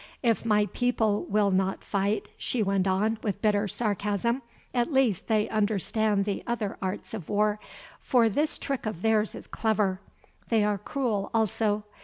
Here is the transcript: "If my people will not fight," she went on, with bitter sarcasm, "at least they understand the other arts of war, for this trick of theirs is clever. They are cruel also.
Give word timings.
"If 0.23 0.45
my 0.47 0.65
people 0.65 1.25
will 1.25 1.51
not 1.51 1.83
fight," 1.83 2.27
she 2.35 2.63
went 2.63 2.87
on, 2.87 3.19
with 3.21 3.39
bitter 3.39 3.67
sarcasm, 3.67 4.41
"at 4.73 4.91
least 4.91 5.27
they 5.27 5.47
understand 5.49 6.25
the 6.25 6.41
other 6.47 6.75
arts 6.81 7.13
of 7.13 7.29
war, 7.29 7.59
for 7.99 8.27
this 8.27 8.57
trick 8.57 8.87
of 8.87 9.03
theirs 9.03 9.35
is 9.35 9.45
clever. 9.45 10.01
They 10.49 10.63
are 10.63 10.79
cruel 10.79 11.29
also. 11.35 11.83